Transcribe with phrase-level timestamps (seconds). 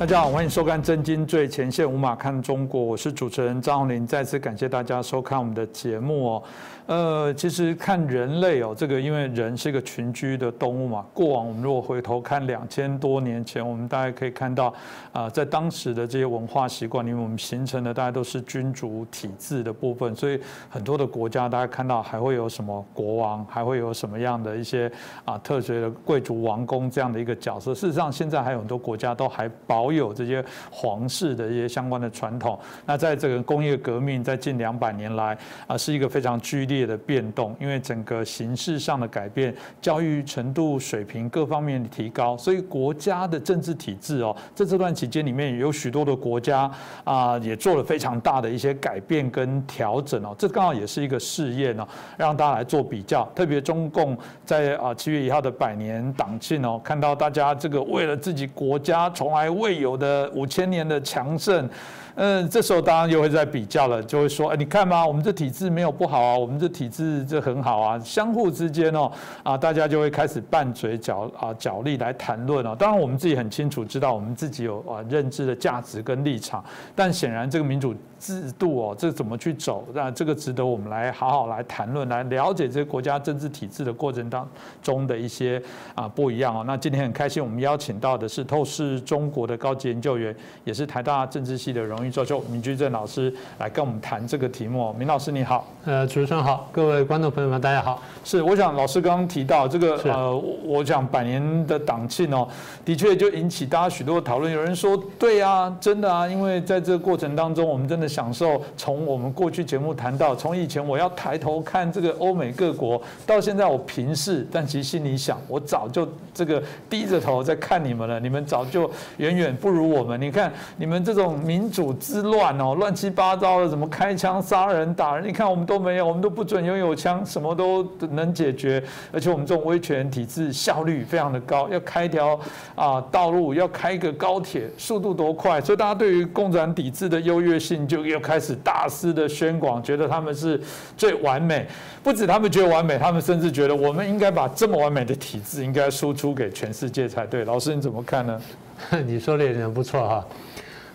[0.00, 4.06] 大家好，欢迎收看《真金最前线》，无马看中国，我是主持人张宏林。
[4.06, 6.42] 再次感谢大家收看我们的节目哦。
[6.90, 11.06] 呃，其实看人类哦，这个因为人是一个群居的动物嘛。
[11.14, 14.74] 过往我们如果回头看两千多年前，我们大概可以看到
[15.12, 24.90] 啊，在当时的这些文化习惯里面，我们形成的大家都是君主体制的部分，所以很多的国家大家看到还会有什么国王，还会有什么样的一些
[25.24, 27.72] 啊特别的贵族王公这样的一个角色。
[27.72, 29.90] 事实上，现在还有很多国家都还保。
[29.90, 35.36] 有这些皇室的一些相关的传统，那在这个工业革命在近两百年来
[35.66, 46.70] 啊，是一个非常剧烈的变动，因为整个形式上的改变，教育程度水平各方面提高，所以国家的政治体制哦，在这段期间里面，有许多的国家
[47.04, 51.86] 啊，也做了非常大的一些改变跟调整哦，这刚好也是一个试验哦，
[52.16, 61.68] 让大家来做比较，特别中共在啊七月一号的百年党庆哦，看到大家这个为了自己国家从来未有的五千年的强盛。
[62.14, 69.10] 嗯，这时候当然又会在比较了，就会说，哎，你看嘛，我们这体制没有不好啊，我们这体制这很好啊，相互之间哦，
[69.42, 72.76] 啊，大家就会开始拌嘴角啊角力来谈论哦。
[72.78, 84.46] 当然，我们自己很清楚知道，我们自己有啊认知的价值跟立场，但显然这个民主制度哦，这怎么去走，那这个值得我们来好好来谈论，来了解这个国家政治体制的过程当
[84.82, 85.60] 中的一些
[85.94, 86.62] 啊不一样哦。
[86.66, 92.06] 那今天很开心，我们邀请到的是透视中国的高级研究员，也是台大政治系的荣。
[92.06, 94.92] 誉教授明居正老师来跟我们谈这个题目。
[94.92, 98.02] 明老师你好，呃，主持人好，各位观众朋友们大家好。
[98.22, 102.46] 是，我想老师刚刚提到这个，呃，我讲百年的党庆哦，
[102.84, 104.52] 的确就引起大家许多讨论。
[104.52, 120.20] 有人说，对啊，真的啊，因为在这个过程当中，我们真的享受从我们过去节目谈到，从以前我要抬头看这个欧美各国，到现在我平视，但其实心里想，我早就这个低着头在看你们了，你们早就远远不如我们。
[120.20, 121.94] 你看你们这种民主。
[122.00, 125.28] 之乱哦，乱七八糟的，怎么开枪杀人打人？
[125.28, 128.82] 你看我们都没有，我们都不准拥有枪，什么都能解决。
[129.12, 132.40] 而且我们这种威权体制效率非常的高，要开条
[132.74, 135.60] 啊道路，要开一个高铁，速度多快？
[135.60, 140.60] 所以大家对于共产体制的优越性就又开始大肆的宣广，觉得他们是
[140.96, 141.66] 最完美。
[142.02, 147.44] 不止他们觉得完美，他们甚至觉得我们应该把这么完美的体制应该输出给全世界才对。
[147.44, 148.40] 老师你怎么看呢？
[149.06, 150.26] 你说的也不错哈。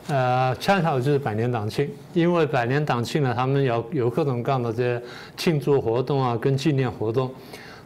[0.08, 5.02] 呃，恰巧就是百年党庆，因为百年党庆呢，他们有有各种各样的这些
[5.36, 7.32] 庆祝活动啊，跟纪念活动。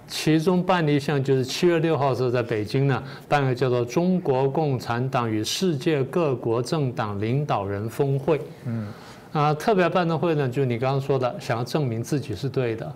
[0.06, 8.42] 其中办了一项，就是七月六号时候在北京呢，办个叫做“中国共产党与世界各国政党领导人峰会”。
[8.66, 8.88] 嗯，
[9.32, 12.92] 啊，特别办的会呢，就你刚刚说的，想要证明自己是对的。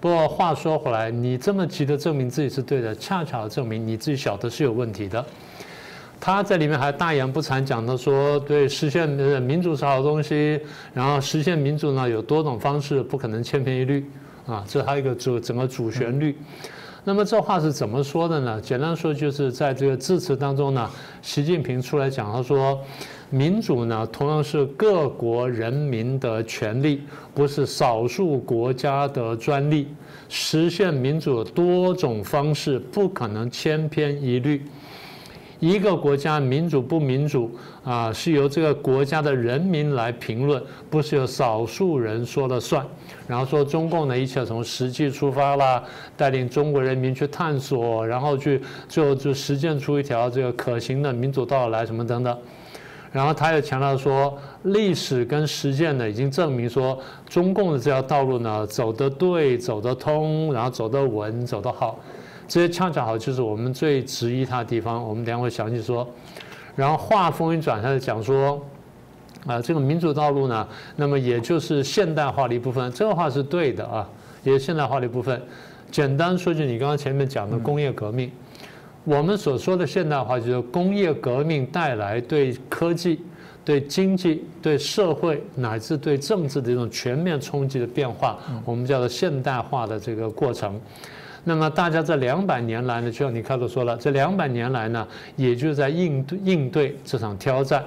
[0.00, 5.24] 不过话说回来，你这么急的证明自己是对的，恰巧证明你自己晓得是有问题的。
[6.20, 10.60] 他在里面还大言不惭讲的说，对实现民主是好东西，
[10.92, 14.04] 然后实现民主呢有多种方式，不可能千篇一律
[14.46, 16.36] 啊，这还有一个主整个主旋律。
[17.04, 18.60] 那么这话是怎么说的呢？
[18.60, 20.88] 简单说就是在这个致辞当中呢，
[21.22, 22.80] 习近平出来讲，他说，
[23.32, 27.00] 民主呢同样是各国人民的权利，
[27.34, 29.88] 不是少数国家的专利。
[30.28, 34.62] 实现民主多种方式不可能千篇一律。
[35.60, 37.50] 一个国家民主不民主
[37.84, 42.84] 啊，是由这个国家的人民来评论，不是由少数人说了算。
[43.26, 45.82] 然后说中共呢，一切从实际出发啦，
[46.18, 52.36] 带领中国人民去探索，然后去最后就实践出一条这个可行的民主道来，什么等等。
[53.12, 62.00] 然后他又强调说，历史跟实践呢，已经证明说，中共的这条道路呢，走得对，走得通，然后走得稳，走得好。
[62.48, 66.08] 这些恰恰好就是我们最质疑他的地方，我们等下会详细说。
[66.74, 68.60] 然后话锋一转，他就讲说，
[69.46, 70.66] 啊，这个民主道路呢，
[70.96, 72.90] 那么也就是现代化的一部分。
[72.92, 74.08] 这个话是对的啊，
[74.42, 75.40] 也是现代化的一部分。
[75.90, 78.32] 简单说句，你刚刚前面讲的工业革命，
[79.04, 83.20] 我们所说的现代化就是工业革命带来对科技、
[83.64, 90.80] 对经济、对社会乃至对政治的一种全面冲击的变化，我们叫做现代化的这个过程。
[91.42, 95.04] 那么大家这两百年来呢，就像你开头说了，这两百年来呢，
[95.34, 97.84] 也就是在应对应对这场挑战。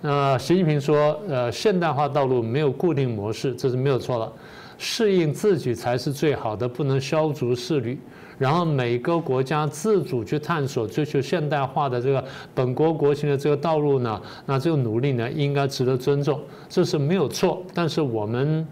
[0.00, 4.32] 那习近平说，呃，现代化道路没有固定模式，这是没有错的。
[4.78, 8.00] 适应自己才是最好的，不能消逐势力。
[8.40, 17.62] 然后每个国家自主去探索、追求现代化的这个本国国情的这个道路呢，那这个努力呢，应该值得尊重，这是没有错。
[17.74, 18.66] 但是我们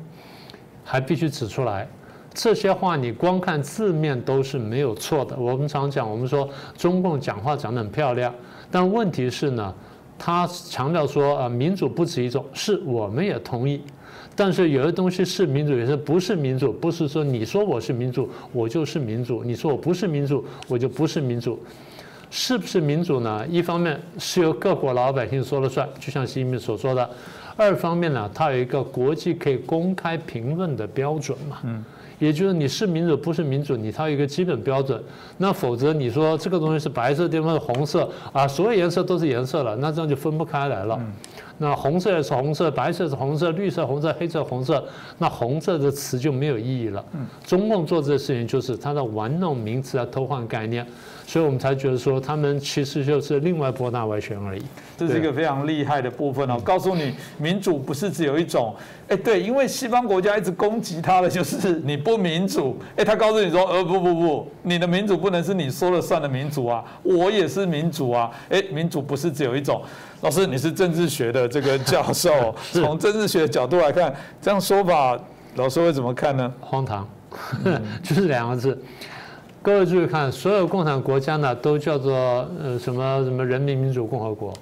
[0.82, 1.86] 还必须指出来。
[2.32, 5.36] 这些话你光看字面都是没有错的。
[5.36, 8.34] 我们常讲，我们说中共讲话讲得很漂亮，
[8.70, 9.74] 但问题是呢，
[10.18, 13.82] 他强调说啊，民主不止一种，是我们也同意。
[14.38, 21.58] 但是有些东西是民主，有些不是民主，不是说你说我是民主，我就是民主；你说我不是民主，我就不是民主。
[22.30, 23.44] 是不是民主呢？
[23.50, 27.04] 一方面是由各国老百姓说了算，就像习近平所说的；
[27.56, 31.58] 二方面呢，它有一个国际可以公开评论的标准嘛。
[31.64, 31.84] 嗯。
[32.20, 35.02] 也就是你是民主不是民主，你它有一个基本标准。
[35.36, 41.00] 那否则你说这个东西是白色，地方是红色啊，所有颜色都是颜色了，那这样就分不开来了。
[41.58, 44.82] 那红色是红色，白色是红色，绿色红色，黑色红色，
[45.18, 47.04] 那红色的词就没有意义了。
[47.44, 50.86] 中共做这个事情就是他在玩弄名词啊，偷换概念。
[51.28, 54.62] 所以我们才觉得说，他们其实就是另外波大外宣而已。
[54.96, 56.58] 这是一个非常厉害的部分哦。
[56.64, 58.74] 告诉你，民主不是只有一种。
[59.08, 62.78] 哎，对，因为西方国家一直攻击他的就是你不民主。
[62.96, 68.30] 哎，他告诉你说，呃，不不不，你的民主不能是你说了算的民主啊，我也是民主啊。
[68.48, 69.82] 哎，民主不是只有一种。
[70.22, 75.20] 老师，你是政治学的这个教授， 从政治学的角度来看，这样说法，
[75.56, 76.50] 老师会怎么看呢？
[76.58, 77.06] 荒唐，
[78.02, 78.82] 就是两个字。
[79.60, 82.14] 各位注意看，所有共产国家呢都叫做
[82.62, 84.54] 呃什么什么人民民主共和国，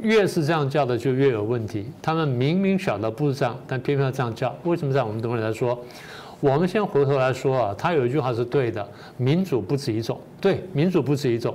[0.00, 1.86] 越是这样叫的就越有问题。
[2.02, 4.54] 他们明明晓得不是这样，但偏偏要这样叫。
[4.64, 5.06] 为什么这样？
[5.06, 5.78] 我们等会来说。
[6.40, 10.20] 我们先回头来说啊，他有一句话是对的：民主不止一种。
[10.40, 11.54] 对，民主不止一种，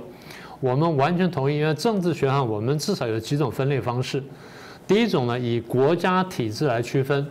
[0.58, 1.58] 我们完全同意。
[1.58, 4.22] 因为政治学上，我们至少有几种分类方式。
[4.86, 7.26] 第一种呢，以国家体制来区分。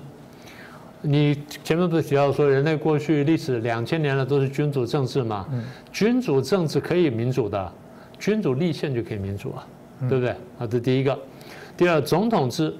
[1.02, 5.46] 你前面不是提到说，人类过去历史两千年了都是君主政治嘛？
[5.92, 7.72] 君主政治可以民主的，
[8.20, 9.68] 君主立宪就可以民主啊，
[10.10, 10.30] 对不对？
[10.60, 11.18] 啊，这第一个。
[11.78, 12.74] 第二，总统制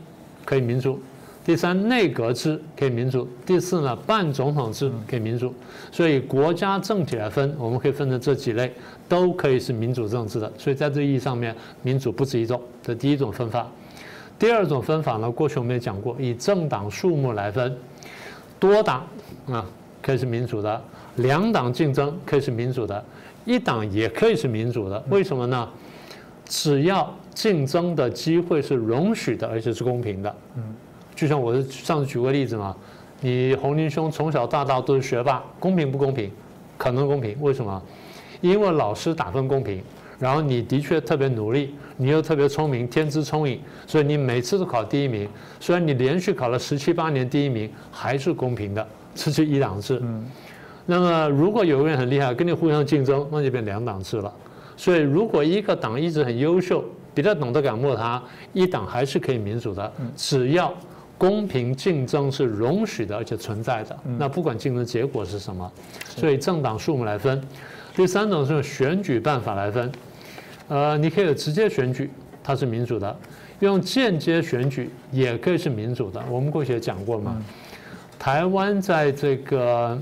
[0.44, 1.00] 可以民主。
[1.46, 3.26] 第三，内阁制可以民主。
[3.46, 5.54] 第四呢，半总统制可以民主。
[5.92, 8.74] 所以国家政体来分，我们可以分成这几类，
[9.08, 10.52] 都可以是民主政治的。
[10.58, 12.62] 所以在这意义上面，民主不止一种。
[12.84, 13.66] 这第一种分法。
[14.40, 17.76] 第二种分法呢，过去我们也讲过，以政党数目来分。
[18.60, 19.06] 多党
[19.48, 19.66] 啊，
[20.02, 20.80] 可以是民主的；
[21.18, 23.00] 两党竞争可以是民主的；
[23.46, 25.04] 一党也可以是民主的。
[25.10, 25.68] 为什么呢？
[26.46, 30.36] 只要竞争的机会是容许的，而且是公平的。
[30.56, 30.64] 嗯，
[31.14, 32.76] 就像我上次举过例子嘛，
[33.22, 36.32] 你洪林兄从小到大都是学霸，公平不公平？
[36.78, 37.36] 可能公平。
[37.42, 37.82] 为什么？
[38.42, 39.84] 因为老师打分公平。
[40.20, 45.30] 然后你的确特别努力，你又特别聪明，天资聪颖，所以你每次都考第一名。
[45.60, 50.00] 虽然你连续考了十七八年第一名，还是公平的，这是一档次。
[50.02, 50.26] 嗯。
[50.86, 54.34] 那么如果有个人很厉害，跟你互相竞争，那就变两档次了。
[54.76, 58.24] 所以如果一个党一直很优秀，别的党都敢没他，
[58.54, 60.74] 一党还是可以民主的，只要
[61.18, 63.98] 公平竞争是容许的而且存在的。
[64.18, 65.72] 那不管竞争结果是什么，
[66.06, 67.42] 所以政党数目来分。
[67.96, 69.92] 第三种是用选举办法来分。
[70.70, 72.10] 呃，你可以有直接选举，
[72.44, 73.16] 它是民主的；
[73.62, 76.22] 用间接选举也可以是民主的。
[76.30, 77.42] 我们过去也讲过嘛，
[78.20, 79.98] 台湾在这个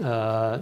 [0.00, 0.60] 呃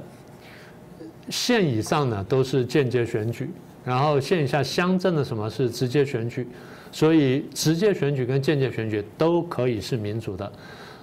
[1.28, 3.50] 县以上呢都是间接选举，
[3.84, 6.48] 然后县以下乡镇的什么是直接选举，
[6.90, 10.50] 所以直接选举跟间接选举都可以是民主的。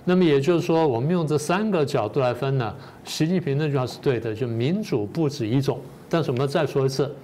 [0.06, 5.80] 那么也就是说，我们用这三个角度来分呢，习近平那句话是对的，就民主不止一种。
[6.10, 7.16] 但是我们再说一次。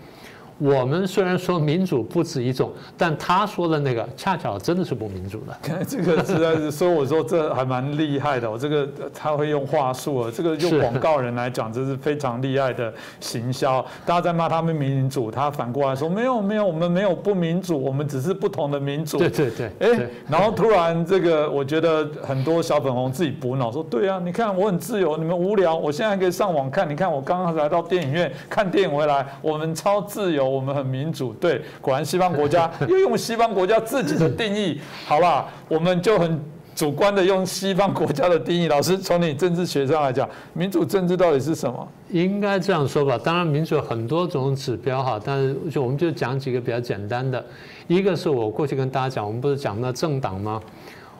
[0.60, 5.86] 我们虽然说民主不止一种，但他说的那个恰巧真的是不民主的。
[5.86, 8.50] 这个实在是说，我说这还蛮厉害的。
[8.50, 13.86] 我这个他会用话术啊，这个用广告人来讲，这是非常厉害的行销。
[14.06, 19.20] 大家在骂他们民主，他反过来说没有没有，我们没有不民主，我们只是不同的民主。
[19.20, 19.72] 对对对。
[19.80, 26.90] 哎，然后突然这个，我觉得很多小粉红自己补脑说，对啊，你看我很自由，你们无聊，我现在可以上网看。
[26.90, 30.47] 你看我刚刚来到电影院看电影回来，我们超自由。
[30.48, 36.40] 我们很民主，对，果然西方国家 又用西方国家自己的定义，好吧，我们就很
[36.76, 38.68] 主观的用西方国家的定义。
[38.68, 41.88] 老师，从你政治学上来讲，民主政治到底是什么？
[42.12, 47.44] 应该这样说吧，当然民主有很多种指标哈，但是就我们就讲几个比较简单的。
[47.88, 50.62] 一个是我过去跟大家讲，我们不是讲那政党吗？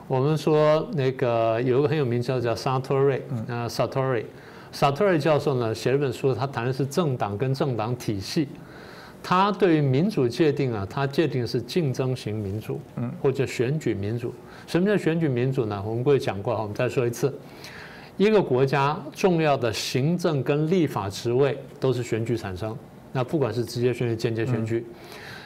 [0.06, 8.48] 我们说那个有一个很有名叫叫 Sartori，呃，Sartori，Sartori 教授呢写了本书，他谈的是政党跟政党体系。
[9.22, 14.32] 他对于民主界定啊，他界定是竞争型民主，嗯，或者选举民主。
[14.66, 15.82] 什么叫选举民主呢？
[15.86, 17.36] 我们过去讲过，我们再说一次：
[18.16, 22.76] 一个国家重要的行政跟立法职位都是选举产生，
[23.12, 24.86] 那不管是直接选举、间接选举。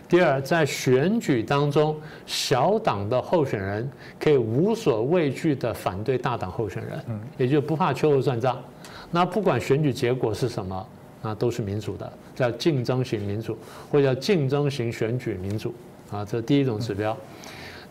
[0.09, 8.63] 第二，在选举当中，小党的候选人可以无所畏惧的反对大党候选人，嗯，也就不怕秋后算账。
[9.11, 10.87] 那不管选举结果是什么。
[11.23, 13.57] 那都是民主的，叫竞争型民主，
[13.91, 15.73] 或者叫竞争型选举民主，
[16.11, 17.17] 啊，这是第一种指标。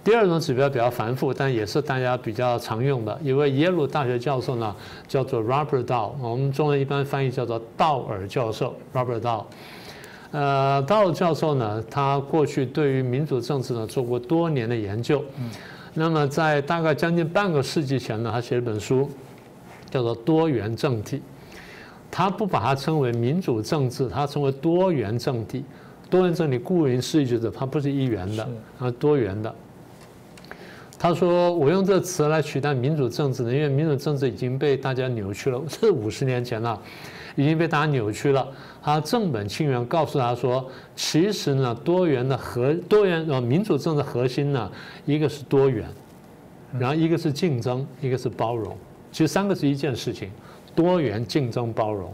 [0.03, 3.15] 第二种指标比较繁复，但也是大家比较常用的。
[3.23, 4.75] 一位耶鲁大学教授呢，
[5.07, 9.45] 叫做 Robert Dahl，我们中文一般翻译叫做道尔教授 Robert Dahl。
[10.31, 15.23] 呃，道尔教授呢，他过去对于民主政治呢做过多年的研究。
[15.93, 19.07] 那么在大概将近半个世纪前呢，他写了本书，
[19.91, 21.17] 叫做《多元政体》。
[22.11, 25.63] 他不把它称为民主政治，他称为多元政体。
[26.09, 28.49] 多元政体顾名思义就是它不是一元的，
[28.79, 29.55] 啊，多元的。
[30.99, 35.59] 他说：“我用这个词来取代民主政治呢，因为民主政治已经被大家扭曲了。
[35.67, 36.79] 这五十年前了，
[37.35, 38.45] 已经被大家扭曲了。”
[38.83, 44.69] 他正本清源告诉他说：“其实呢，多元的核多元呃民主政治核心呢，
[45.05, 45.87] 一个是多元，
[46.77, 48.77] 然后一个是竞争，一个是包容。
[49.11, 50.29] 其实三个是一件事情：
[50.75, 52.11] 多元、竞争、包容。”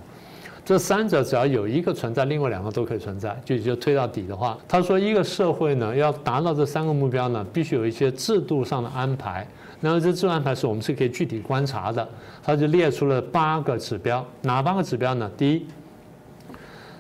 [0.66, 3.40] 这三者只要有一个存在，另外两个都可以存在。
[3.46, 9.48] 就就推到底的话，他说一个社会呢要达到这三个目标呢，必须有一些制度上的安排。
[9.80, 12.06] 然后这制度安排是我们是可以具体观察的。
[12.44, 15.32] 他就列出了八个指标，哪八个指标呢？
[15.38, 15.66] 第一，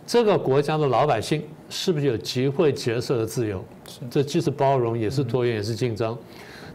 [0.06, 3.62] 这个国家的老百姓是不是有集会结社的自由？
[4.10, 6.18] 这既是包容，也是多元，也是竞争。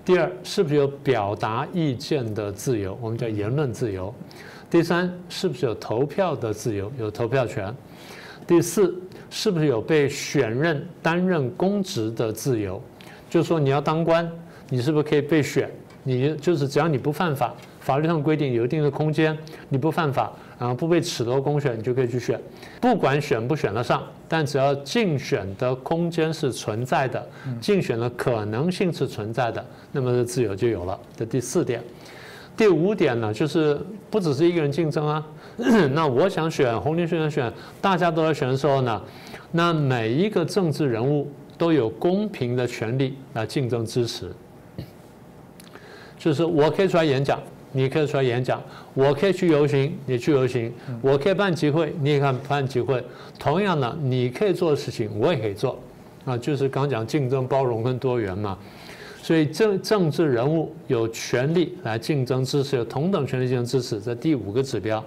[0.05, 2.99] 第二，是不是有表达意见的自由？
[3.01, 4.15] 我们叫言论自由。
[4.73, 7.71] 第三，是不是有投票的自由，有投票权？
[8.47, 8.99] 第四，
[9.29, 12.83] 是不是有被选任担任公职的自由？
[13.29, 14.27] 就是说，你要当官，
[14.71, 15.71] 你是不是可以被选？
[16.03, 19.37] 你就是只要你不犯法，法律上规定有一定的空间，
[19.69, 22.41] 你不犯法，然后不被褫夺公选，你就可以去选。
[22.81, 27.29] 不管选不选得上，但只要竞选的空间是存在的，
[27.61, 29.63] 竞选的可能性是存在的，
[29.93, 30.99] 那么自由就有了。
[31.15, 31.85] 这第四点。
[32.63, 33.77] 第五点呢，就是
[34.09, 35.27] 不只是一个人竞争啊。
[35.91, 39.03] 那我想选，红林选选，大家都来选的时候呢，
[39.51, 41.29] 那每一个政治人物
[41.59, 44.31] 都有公平的权利来竞争支持。
[46.17, 47.41] 就是我可以出来演讲，
[47.73, 48.61] 你可以出来演讲；
[48.95, 53.05] 我可以去游行，你去游行；我可以办集会，你也可以办集会。
[53.41, 55.77] 同样的，你可以做的事情，我也可以做。
[56.25, 58.57] 啊，就是刚讲竞争、包容跟多元嘛。
[59.23, 65.03] 所以政政治人物有权利来竞争支持，有同等权利竞争支持，这第五个指标。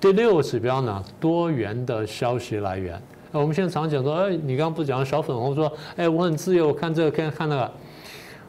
[0.00, 2.98] 第六个指标呢，多元的消息来源。
[3.32, 7.70] 我们现在常讲说，哎，你刚刚不讲小粉红说，哎，我很自由，我看这个看看那个。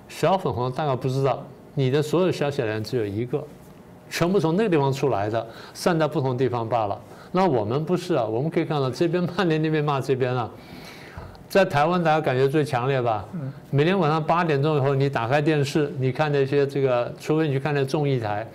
[0.07, 1.41] 小粉红大概不知道，
[1.73, 3.43] 你的所有消息来源只有一个，
[4.09, 6.99] 全部从那个地方出来的，散在不同地方罢了。
[7.31, 10.51] 那我们不是啊，我们可以看到这边骂你，那边骂这边啊。
[11.51, 13.27] 在台湾，大家感觉最强烈吧？
[13.71, 18.47] 每天晚上八点钟以后，你打开电视，你看那些这个，除非你去看那综艺台，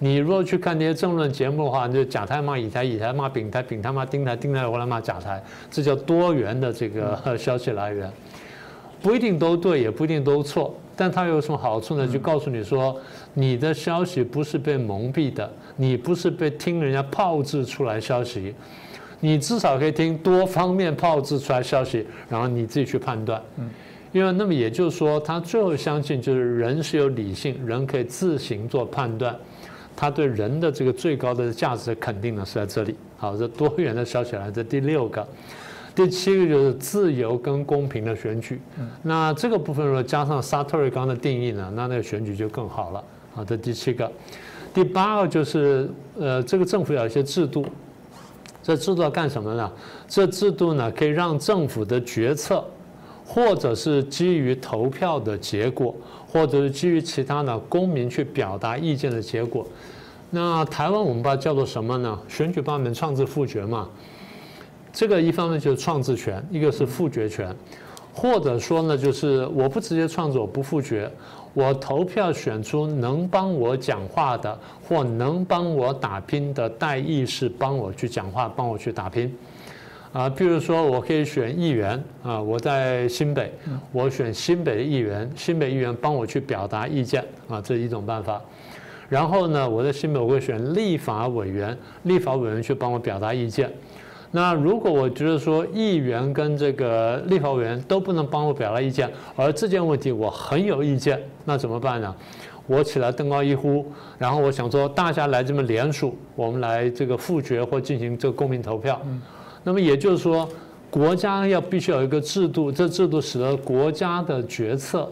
[0.00, 8.10] 你如果去看那些政论节目的话，就甲台骂乙台，乙台骂丙台，丙台骂丁台，丁台回来骂甲台，这叫多元的这个消息来源，
[9.00, 12.04] 不一定都对，也不一定都错，但它有什么好处呢？
[12.04, 13.00] 就告诉你说，
[13.34, 18.52] 你的消息不是被蒙蔽的，你不是被听人家炮制出来消息。
[19.24, 23.40] 你至少可以听多方面炮制出来消息，然后你自己去判断。
[23.56, 23.70] 嗯，
[24.10, 29.34] 因为那么也就是说，他最后相信就是人是有理性，人可以自行做判断。
[29.94, 32.96] 他对人的这个最高的价值的肯定呢是在这里。
[33.16, 35.24] 好，这多元的消息来，这第六个，
[35.94, 38.60] 第七个就是自由跟公平的选举。
[39.02, 43.04] 那这个部分如果加上沙特瑞刚的定义呢，那那个选举就更好了。
[43.32, 44.10] 好，这第七个，
[44.74, 45.88] 第八个就是
[46.18, 47.64] 呃，这个政府有一些制度。
[48.62, 49.70] 这制度要干什么呢？
[50.06, 52.64] 这制度呢，可以让政府的决策，
[53.26, 55.94] 或者是基于投票的结果，
[56.28, 59.66] 或者是基于其他的公民去表达意见的结果。
[60.30, 62.18] 那台湾我们把它叫做什么呢？
[62.28, 63.88] 选举罢免、创制、复决嘛。
[64.92, 67.54] 这个一方面就是创制权，一个是复决权，
[68.14, 71.10] 或者说呢，就是我不直接创制，我不复决。
[71.54, 79.34] 我投票选出能帮我讲话的，或能帮我打拼的代议士，帮我去讲话，帮我去打拼。
[80.12, 83.50] 啊，比如说我可以选议员啊，我在新北，
[83.92, 88.40] 我选新北的议员，新北议员帮我去表达意见啊，这是一种办法。
[89.08, 93.70] 然后呢，我在新北我会选立法委员，立法委员去帮我表达意见。
[94.34, 102.14] 那如果我觉得说议员跟这个立法委员都不能帮我表达意见，而这件问题我很有意见，那怎么办呢？
[102.66, 103.84] 我起来登高一呼，
[104.18, 108.98] 然后我想说大家来这么联署，我们来这个复决或进行这个公民投票。
[109.62, 110.48] 那么也就是说，
[110.88, 115.06] 国家要必须有一个制度，这制度使得国家的决策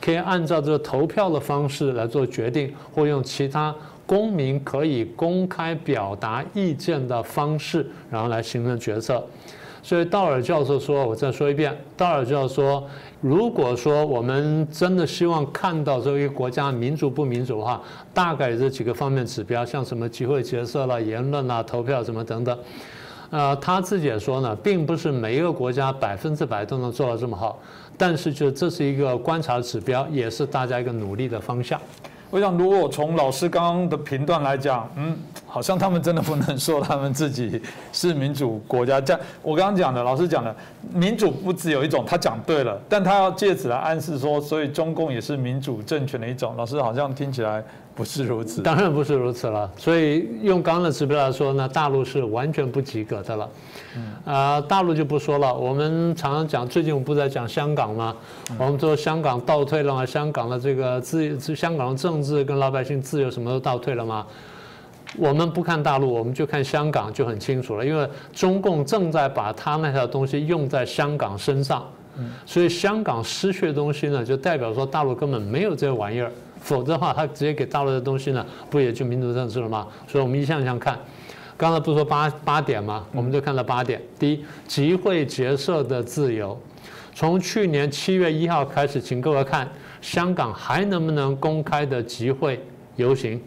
[0.00, 3.74] 可以按照这个投票的方式来做决定，或用其他。
[4.12, 9.24] 公民可以公开表达意见的方式，然后来形成决策。
[9.82, 12.86] 所以道尔教授说，我再说一遍，道尔教授说，
[13.22, 17.80] 如果说我们真的希望看到这个国家民主不民主的话，
[18.12, 22.58] 大概这几个方面指标，像什么集会决策啦、言论啦、投票什么等等。
[23.30, 27.58] 呃，他自己也说呢，并不是每一个国家百分之百都能做到这么好，
[27.96, 31.80] 但是就这是一个观察指标，也是大家一个努力的方向。
[32.32, 35.18] 我想，如果从老师刚刚的评断来讲，嗯，
[35.52, 37.60] 好像他们真的不能说他们自己
[37.92, 38.98] 是民主国家。
[38.98, 40.56] 这样，我刚刚讲的，老师讲的，
[40.94, 46.54] 民主不只有一种，他讲对了，但他要借此来暗示说，所以中共也是民主政权的一种。
[46.56, 47.62] 老师好像听起来
[47.94, 48.62] 不是如此。
[48.62, 49.70] 当然不是如此了。
[49.76, 53.46] 所以用刚刚的指标来说呢，大陆是完全不及格的了。
[54.24, 55.54] 啊，大陆就不说了。
[55.54, 58.16] 我们常常讲，最近我们不在讲香港吗？
[58.56, 60.06] 我们说香港倒退了吗？
[60.06, 64.26] 香港的这个自香港的政治跟老百姓自由什么都倒退了吗？
[65.18, 67.84] 我们不看大陆，我们就看香港就很清楚了。
[67.84, 71.86] 因为中共正在把他那条东西用在香港身上，
[72.46, 76.30] 所以香港失去的东西呢，就代表说大陆根本没有这个玩意儿。
[76.60, 79.86] 否则的话，他直接给大陆的东西呢，不也就民主政治了吗？
[80.06, 80.96] 所以我们一项一项看。
[81.56, 83.04] 刚才不是说八八点吗？
[83.12, 84.00] 我们就看到八点。
[84.18, 86.58] 第一，集会结社的自由，
[87.14, 89.68] 从去年七月一号开始，请各位看
[90.00, 92.64] 香港还能不能公开的集会
[92.96, 93.40] 游行，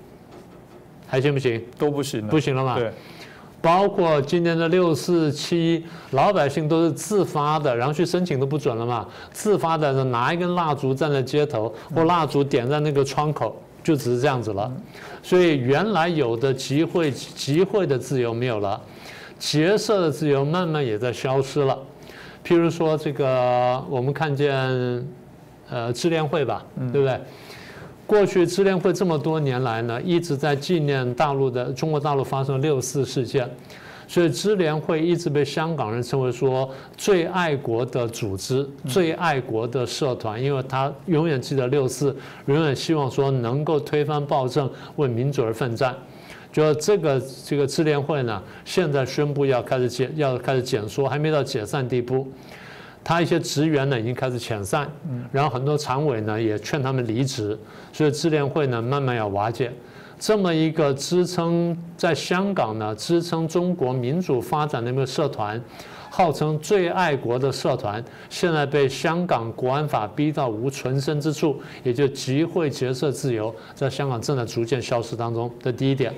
[1.15, 1.63] 还行不行？
[1.77, 2.77] 都不行，不行了嘛？
[2.77, 2.91] 对。
[3.61, 9.07] 包括今年的六四七，老百姓都是自发的，然后去申请都不准了嘛？
[9.31, 13.55] 自发的拿一根蜡烛站在街头，或蜡烛点在那个窗口。
[13.81, 14.71] 就只是这样子了，
[15.21, 18.81] 所以原来有的集会集会的自由没有了，
[19.37, 21.77] 结社的自由慢慢也在消失了。
[22.43, 25.07] 譬如说这个，我们看见
[25.69, 27.19] 呃智联会吧，对不对？
[28.07, 33.49] 过去支联会这么多年来呢，一直在纪念大陆的中国大陆发生六四事件。
[34.07, 45.95] 所以支联会一直被香港人称为说最爱国的组织、最爱国的社团，因为他永远记得六四，永远希望说能够推翻暴政，为民主而奋战。
[46.53, 52.27] 就这个这个支联会呢，现在宣布要开始减，要开始减缩，还没到解散地步。
[53.05, 54.89] 他一些职员呢已经开始遣散，
[55.31, 57.57] 然后很多常委呢也劝他们离职，
[57.93, 59.71] 所以支联会呢慢慢要瓦解。
[60.17, 65.61] 这么一个支撑在香港呢，支撑中国民主发展的一个社团，
[66.09, 75.51] 号称最爱国的社团，现在被香港国安法逼到无存身之处，也就集会结社自由在香港正在逐渐消失当中。
[75.61, 76.11] 这第一点。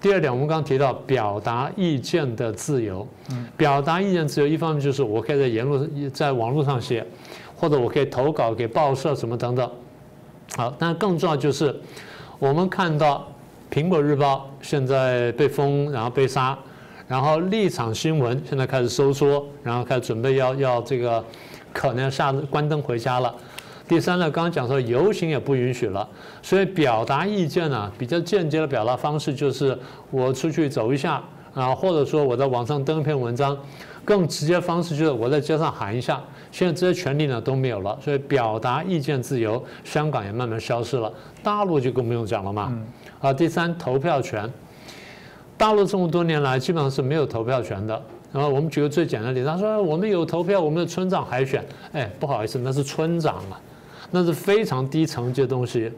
[0.00, 3.06] 第二点，我们刚刚提到表达意见的自由。
[3.56, 7.04] 表达意见自由，一方面就是我可以在言论在网络上写，
[7.56, 9.70] 或者我可以投稿给报社什么等等。
[10.56, 11.74] 好，但更重要就是。
[12.38, 13.26] 我们看到
[13.74, 16.56] 《苹果日报》现在被封，然后被杀，
[17.08, 21.24] 然后立场新闻现在开始收缩，然后开始准备要要这个
[21.72, 23.34] 可能要下关灯回家了。
[23.88, 26.06] 第三呢，刚刚讲说游行也不允许了，
[26.42, 29.76] 所以表达意见呢，比较间接的表达方式就是
[30.10, 31.22] 我出去走一下
[31.54, 33.56] 啊，或者说我在网上登一篇文章。
[34.04, 36.18] 更直接方式就是我在街上喊一下，
[36.50, 41.12] 现在这些权利呢都没有了，所以表达意见自由，香港也慢慢消失了。
[41.42, 42.72] 大陆就更不用讲了嘛。
[43.20, 44.50] 啊，第三，投票权，
[45.58, 48.02] 大陆这么多年来基本上是没有投票权的。
[48.32, 53.60] 然后我们举个最简单的例子，他说我们有投票，我们的村长海选，哎，不好意思，那是村长啊，
[54.10, 55.92] 那是非常低层级的东西。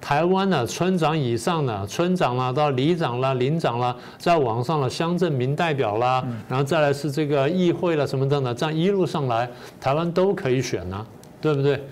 [0.00, 11.04] 台湾的村长以上的村长啦，到里长啦、领长啦，在网上的乡镇民代表啦，然后再来是这个议会啦什么等等，这样一路上来，台湾都可以选呐，
[11.40, 11.82] 对不对？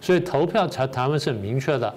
[0.00, 1.94] 所以投票才台湾是很明确的。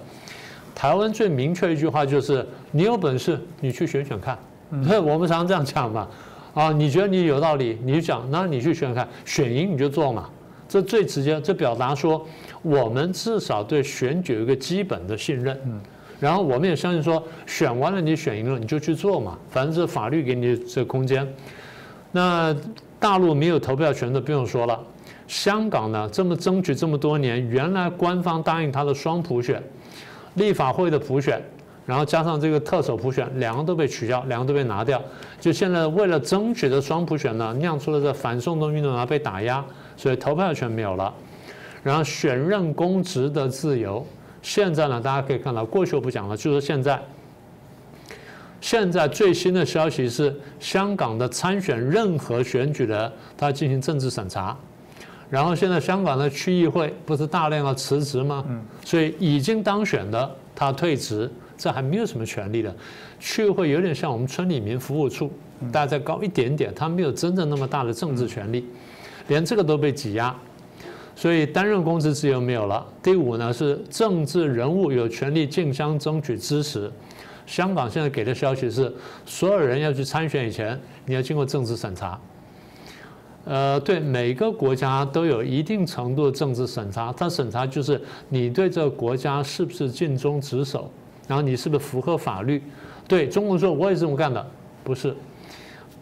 [0.72, 4.38] 台湾最明确一句话就是：你有本事，你去选选看。
[4.70, 6.08] 我们常常这样讲嘛，
[6.54, 10.30] 啊，你觉得你有道理，你就讲，那你去选看，选赢你就做嘛。
[10.70, 12.24] 这最直接，这表达说，
[12.62, 15.80] 我们至少对选举有一个基本的信任，嗯，
[16.20, 21.26] 然后我们也相信说，选完了你选赢了你就去做嘛，反正是法律给你这空间。
[22.12, 22.54] 那
[23.00, 24.78] 大陆没有投票权的不用说了，
[25.26, 29.60] 香港呢这么争取这么多年，原来官方答应他的双普选，
[30.34, 31.42] 立法会的普选，
[31.84, 35.02] 然后加上这个特首普选，两个都被取消，两个都被拿掉，
[35.40, 39.64] 就现在为了争取的双普选呢，酿出了这反送中运动啊被打压。
[40.00, 41.12] 所以投票权没有了，
[41.82, 44.02] 然后选任公职的自由，
[44.40, 46.98] 现在呢，大家可以看到，过去我不讲了，就是现在，
[48.62, 54.56] 现在最新的消息是，香港的参选任何选举的，他进行政治审查，
[55.28, 58.42] 然后现在香港的区议会不是大量的辞职吗？
[58.48, 62.74] 嗯，所以已经当选的他退职，这还没有什么权利的，
[63.18, 65.30] 区议会有点像我们村里民服务处。
[65.70, 68.64] 大家再高一点点，他没有真正那么大的政治权利，
[69.28, 70.34] 连这个都被挤压，
[71.14, 72.86] 所以担任公职自由没有了。
[73.02, 76.90] 第五呢是政治人物有权利竞相争取支持。
[77.46, 78.92] 香港现在给的消息是，
[79.26, 82.20] 所有人要去参选以前，你要经过政治审查。
[83.44, 90.90] 呃，对，每个国家都有一定程度的政治审查，它审查就是你对这个国家是不是尽忠职守，
[91.26, 92.62] 然后你是不是符合法律。
[93.08, 94.46] 对中国说，我也这么干的，
[94.84, 95.16] 不是。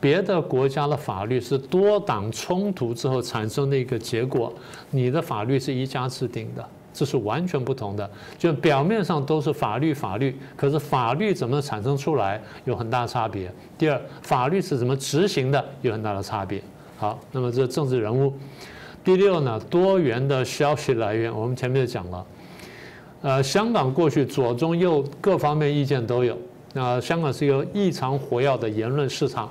[0.01, 4.53] 别的国家的法律是多党冲突之后产生的一个结果，
[4.91, 6.65] 你的法律是一家制定的。
[6.91, 13.53] 这是完全不同的，就表面上都是法律，法律，可是法律怎么产生出来有很大差别。
[13.77, 16.61] 第二，法律是怎么执行的有很大的差别。
[16.97, 18.33] 好，那么这政治人物。
[19.05, 22.27] 第六呢，多元的消息来源，我们前面就讲了。
[23.23, 26.37] 呃，香港过去左中右各方面意见都有，
[26.73, 29.49] 那香港是一个异常活跃的言论市场。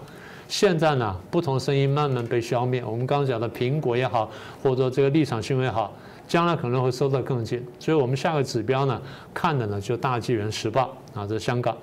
[0.47, 2.83] 现在呢，不同声音慢慢被消灭。
[2.83, 4.29] 我们刚刚讲的苹果也好，
[4.63, 5.93] 或者这个立场新闻也好。
[6.27, 9.01] 将来可能会收得更近，所以我们下个指标呢，
[9.33, 11.73] 看的呢就大纪元时报啊，这是香港，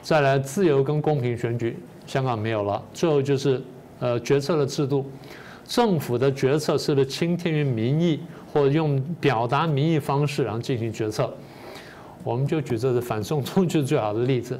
[0.00, 3.60] 再来自由跟公平选举，香港没有了，最后就是
[3.98, 5.04] 呃决策的制度，
[5.64, 8.20] 政府的决策是不是倾听于民意，
[8.52, 11.28] 或者用表达民意方式然后进行决策，
[12.22, 14.56] 我们就举这个反送中就是最好的例子。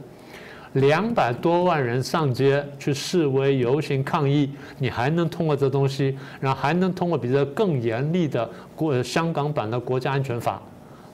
[0.74, 10.62] 两百多万人上街去示威游行抗议，你还能通过这东西，然后还能通过比这更严厉的国香港版的国家安全法，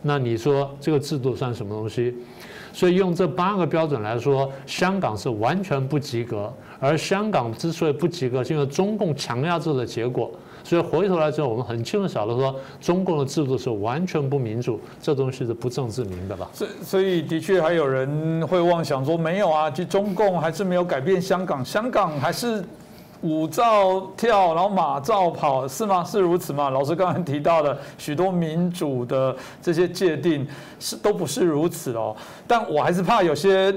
[0.03, 2.14] 那你说这个制度算什么东西？
[2.73, 6.53] 所以用这八个标准来说，香港是完全不及格。
[6.79, 10.31] 而香港之所以不及格，是因为中共强压制的结果。
[10.66, 16.50] 所以回头来之后，我们很清楚晓得说，中共的制度是完全不民主，这东西是不正自明的吧？
[16.52, 22.64] 所所以的确还有人会妄想说，没有啊，就中共还是没有改变香港，香港还是
[23.20, 26.02] 舞照跳，然后马照跑，是吗？
[26.02, 26.68] 是如此吗？
[26.68, 30.44] 老师刚刚提到的许多民主的这些界定
[30.81, 33.72] 是都不是如此哦，但我还是怕有些。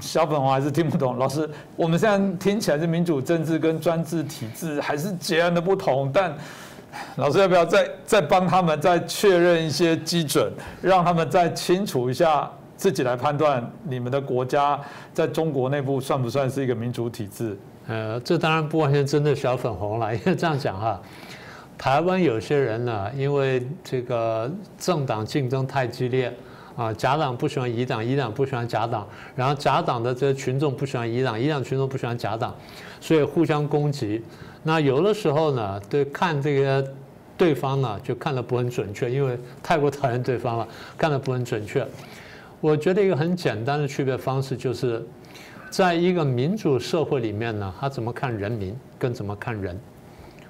[0.00, 6.36] 小粉红还是听不懂，老师，我们现在听起来是民主政治跟专制体制还是截然的不同，但
[7.16, 14.78] 老师要不要再再帮他们再确认一些基准，让他们再清楚一下，自己来判断你们的国家
[15.14, 17.56] 在中国内部算不算是一个民主体制？
[17.86, 21.00] 呃，这当然不完全针对小粉红了， 因为这样讲哈，
[21.78, 26.30] 台湾有些人呢，因为这个政党竞争太激烈。
[26.78, 32.54] 啊，甲党不喜欢乙党，乙党不喜欢甲党，然后甲党的这些群众不喜欢乙党，乙党群众不喜欢甲党，
[33.00, 34.22] 所以互相攻击。
[34.62, 36.88] 那有的时候呢，对看这个
[37.36, 41.84] 对方呢，就看得不很准确，因为太过讨厌对方了，看得不很准确。
[42.60, 45.04] 我觉得一个很简单的区别方式就是，
[45.70, 49.76] 在一个民主社会里面呢，他怎么看人民，跟怎么看人，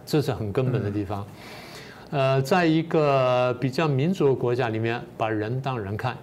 [0.05, 1.27] 这是很根本的地方。
[2.11, 6.15] 呃，在一个比较民主的国家里面，把人当人看；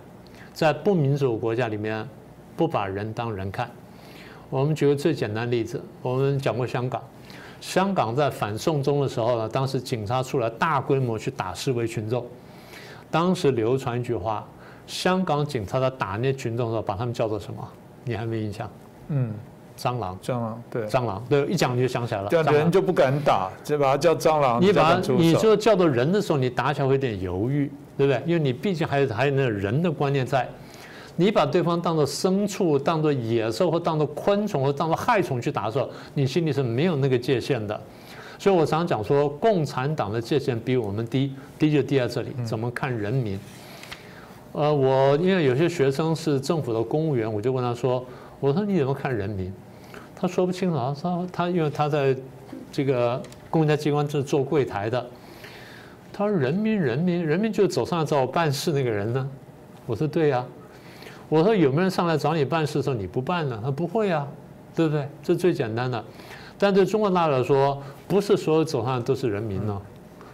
[0.52, 2.08] 在不民主的国家里面，
[2.58, 3.69] 不把人当人看。
[4.50, 7.02] 我们举个最简单的例子，我们讲过香港。
[7.62, 12.26] 香港在反送中的时候呢，当时警察出来大规模去打示威群众。
[13.12, 14.48] 当时流传一句话：
[14.88, 17.67] 香港警察在打那群众的时候，把他们叫做什么？
[18.04, 18.69] 你还没印象？
[19.10, 19.34] 嗯。
[19.77, 22.27] 蟑螂，蟑螂，对，蟑螂，对，一讲你就想起来了。
[22.29, 24.61] 这样人就不敢打，就把它叫蟑螂。
[24.61, 28.21] 你把你就叫做人的时候，你打起来会有点犹豫，对不对？
[28.25, 30.47] 因为你毕竟还有还有那个人的观念在。
[31.17, 37.79] 你把对方当做牲畜、当做野兽或当做昆虫或当做害虫去打的时候，你心里是没有那个界限的。
[38.38, 42.35] 所以我常讲说，共产党的界限比我们低，低就低在这里。
[42.45, 43.39] 怎么看人民？
[44.51, 48.05] 呃，我因为有些学生是政府的公务员，我就问他说
[48.41, 49.53] ：“我说你怎么看人民？”
[50.25, 52.17] 他说不清楚，他说他因为他在
[52.71, 55.05] 这个公家机关这做柜台的，
[56.11, 59.29] 他说人民人民人民就走上来找我办事那个人呢，
[59.85, 60.43] 我说对呀，
[61.29, 63.61] 我说有没有人上来找你办事的时候你不办呢？
[63.63, 64.27] 他不会啊，
[64.75, 65.07] 对不对？
[65.21, 66.03] 这最简单的，
[66.57, 69.79] 但对中国大陆来说，不是所有走上来都是人民呢。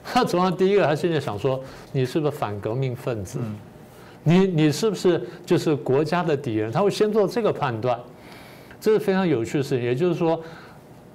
[0.05, 3.39] 他走上第一个，他现在想说你是不是反革命分子？
[4.23, 6.71] 你你是不是就是国家的敌人？
[6.71, 7.99] 他会先做这个判断。
[8.81, 10.41] 这是非常有趣的事情，也就是说，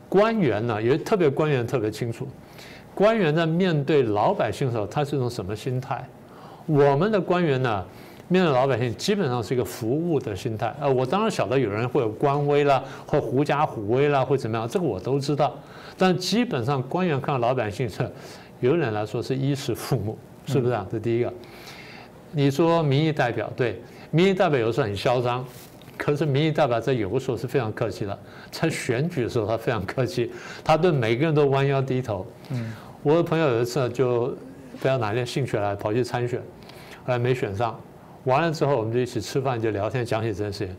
[0.09, 2.27] 官员呢，也特别官员特别清楚，
[2.95, 6.09] 官员在面对老百姓的时候，他是一种什么心态？
[6.65, 7.85] 我们的官员呢，
[8.29, 10.73] 面对老百姓基本上是一个服务的心态。
[10.81, 15.55] 呃，我当然晓得有人会有官威啦，或狐假虎威啦，或怎么样，这个我都知道。
[15.99, 18.09] 但基本上官员看到老百姓是，
[18.61, 20.87] 有人来说是衣食父母，是不是啊？
[20.91, 21.33] 这第一个。
[22.31, 25.45] 你说民意代表对，民意代表有时候很嚣张。
[25.97, 28.19] 可是民意代表在有的时候是非常客气的，
[28.51, 30.33] 在选举的时候他非常客气，
[30.65, 32.27] 他对每个人都弯腰低头。
[32.51, 34.27] 嗯，我的朋友有一次就
[34.73, 36.39] 不知道哪天兴趣来跑去参选，
[37.05, 37.79] 后来没选上，
[38.25, 40.77] 完了之后我们就一起吃饭就聊天讲起这件事情。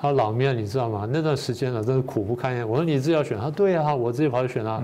[0.00, 1.08] 他说：“老面，你知道吗？
[1.08, 4.82] 那段时间呢，真是苦不堪言。”我说：“你自己要选？”他说：“对呀，我自己跑去选啊。”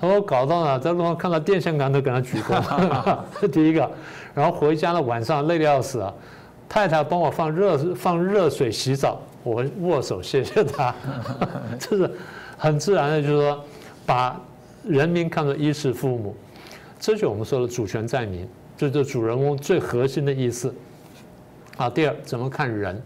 [0.00, 2.56] 他说：“搞到了，在路上看到电线杆都给他举过。
[3.42, 3.90] ”这第一个，
[4.32, 6.14] 然后回家了晚上累得要死啊。
[6.68, 10.94] 太太帮我放热放热水洗澡，我握手谢谢她，
[11.80, 12.10] 这是
[12.56, 13.64] 很自然的，就是说
[14.04, 14.38] 把
[14.84, 16.36] 人民看作衣食父母，
[17.00, 20.74] 这就我们说的主权在民，这就主人公最核心的意思。
[21.76, 23.00] 好，第二怎么看人，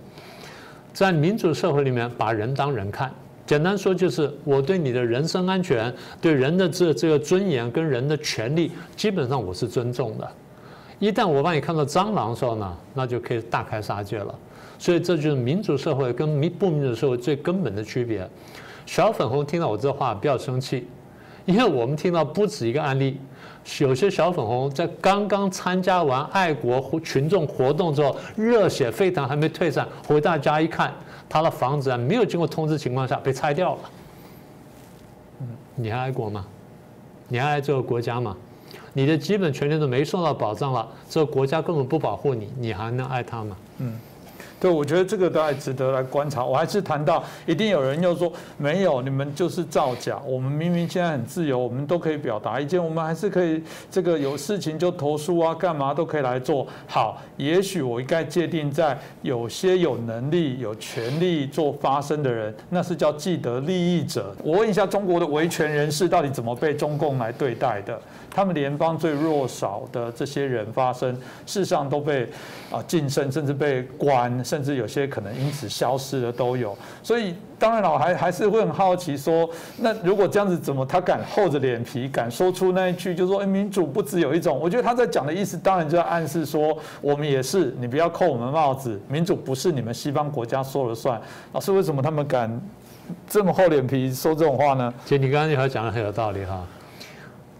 [0.93, 3.13] 在民主社会里面把人当人看，
[3.47, 10.33] 简单说就是我对你的人身安全、对人的这这个尊严跟人的权利，基本上我是尊重的。
[11.03, 14.33] 一旦我把你看到蟑螂的时候呢，那就可以大开杀戒了。
[14.79, 18.25] 所以这就是民主社会跟民不民主社会最根本的区别。
[18.87, 20.87] 小粉红听到我这话不要生气，
[21.45, 23.19] 因为我们听到不止一个案例，
[23.81, 30.95] 有些小粉红在刚刚参加完爱国群众活动之后，热血沸腾还没退散，回到家一看，
[31.29, 33.81] 他的房子啊没有经过通知情况下被拆掉了。
[35.75, 36.47] 你还爱国吗？
[37.27, 38.37] 你还爱这个国家吗？
[38.93, 43.57] 你的基本权利都没受到保障了，这个国家根本不保护你，你还能爱他吗？
[43.79, 43.99] 嗯。
[44.61, 46.45] 对，我觉得这个都还值得来观察。
[46.45, 50.23] 我还是谈到，一定有人又说没有，你们就是造假。
[50.25, 57.21] 我们明明现在很自由，我们都可以表达意见，我们还是可以这个有事情就投诉啊，干嘛都可以来做好。
[57.37, 64.33] 也许我应该界定在有些有能力、有权利做发声的人，那是叫既得利益者。
[64.45, 68.01] 我问一下，中国的维权人士到底怎么被中共来对待的？
[68.35, 71.13] 他们联邦最弱少的这些人发声，
[71.47, 72.29] 事实上都被
[72.71, 74.43] 啊晋升，甚至被关。
[74.45, 84.59] 甚至有些可能因此消失的都有，所以当然了，我还还是会很好奇说，那如果这样子，怎么他敢厚着脸皮敢说出那一句，就说哎，民主不只有一种？
[84.59, 91.21] 我觉得他在讲的意思，当然就在暗示说，我们也是，你不要扣我们帽子，民主不是你们西方国家说了算。
[91.53, 92.61] 老师，为什么他们敢
[93.29, 94.93] 这么厚脸皮说这种话呢？
[95.05, 96.67] 其实你刚刚那条讲的很有道理哈。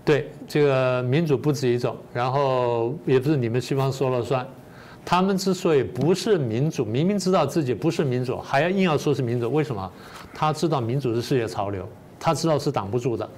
[0.05, 4.47] 对，这个民主不止一种，然后也不是你们西方说了算。
[5.05, 9.91] 他们之所以不是民主，明明知道自己不是民主，还要硬要说是民主，为什么？
[10.35, 11.89] 他知道民主是世界潮流，
[12.19, 13.29] 他知道是挡不住的。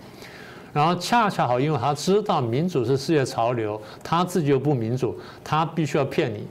[0.72, 6.46] 然后恰恰好，因为他知道民主是世界潮流，他自己又不民主，他必须要骗你。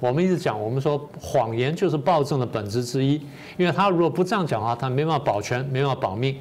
[0.00, 3.14] 我们一直讲，我们说谎言就是暴政的本质之一，
[3.56, 6.36] 因为他如果不这样讲话，他没办法保全，没办法保命。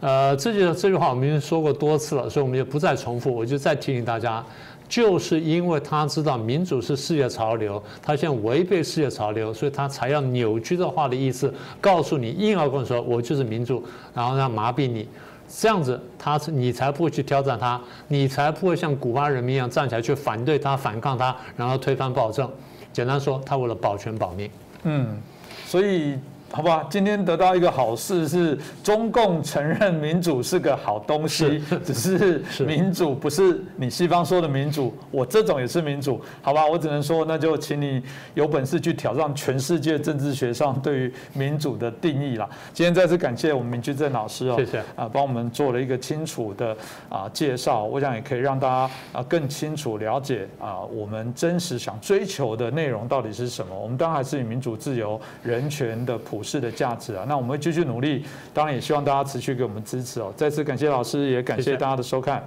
[0.00, 4.44] 呃，这句这句话我们已经说过多次了，所以我们就不再重复，我就再提醒大家。
[4.88, 13.82] 就是因为他知道民主是世界潮流，他现在违背世界潮流，所以他才要扭曲这话的意思，告诉你硬要跟你说我就是民主，
[14.14, 15.08] 然后让麻痹你，
[15.48, 22.48] 这样子他你才不会去挑战他，你才不会像古巴人民一样站起来去反对他、反抗他，然后推翻暴政。
[22.92, 24.48] 简单说，他为了保全保命。
[24.84, 25.20] 嗯，
[25.66, 26.16] 所以。
[26.52, 38.02] 好吧，今天得到一个好事是中共承认民主是个好东西，只是民主不是你西方说的民主，我这种也是民主，好吧，我只能说那就请你
[38.34, 42.48] 有本事去挑战全世界政治学上对于民主的定义啦。
[42.72, 46.74] 今天再次感谢我们明居正老师哦，谢谢啊，帮我们做了一个清楚的
[47.10, 53.78] 啊介绍，我想也可以让大家啊更清楚了解啊我们真实想追求的内容到底是什么。
[53.78, 56.35] 我们当然还是以民主、自由、人权的普。
[56.42, 60.32] 是的价值啊，那我们会继续努力，当然也希望大家持续给我们支持哦。
[60.36, 62.42] 再次感谢老师，也感谢大家的收看。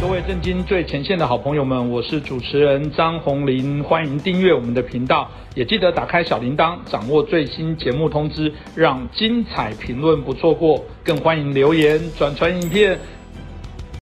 [0.00, 10.82] 各位震惊最前线的好朋友们，我是主持人张宏林，欢迎订阅我们的频道，也记得打开小铃铛，掌握最新节目通知，让精彩评论不错过。
[11.04, 12.98] 更欢迎留言转传影片。